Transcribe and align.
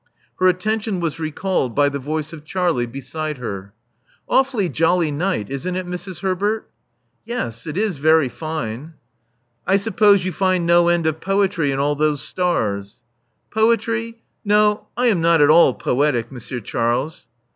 Her 0.39 0.47
attention 0.47 0.99
was 0.99 1.19
recalled 1.19 1.75
by 1.75 1.87
the 1.87 1.99
voice 1.99 2.33
of 2.33 2.43
Charlie 2.43 2.87
beside 2.87 3.37
her. 3.37 3.71
Awfully 4.27 4.67
jolly 4.67 5.11
night, 5.11 5.51
isn't 5.51 5.75
it, 5.75 5.85
Mrs. 5.85 6.21
Herbert?" 6.21 6.67
Yes, 7.23 7.67
it 7.67 7.77
is 7.77 7.97
very 7.97 8.27
fine." 8.27 8.95
I 9.67 9.77
suppose 9.77 10.25
you 10.25 10.31
find 10.33 10.65
no 10.65 10.87
end 10.87 11.05
of 11.05 11.21
poetry 11.21 11.69
in 11.71 11.77
all 11.77 11.93
those 11.93 12.23
stars." 12.23 12.97
Poetry! 13.51 14.23
No, 14.43 14.87
I 14.97 15.05
am 15.05 15.21
not 15.21 15.39
at 15.39 15.51
all 15.51 15.75
poetic, 15.75 16.31
Monsieur 16.31 16.61
Charles." 16.61 17.27